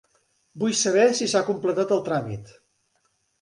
[0.61, 2.51] Vull saber si s'ha completat el tràmit.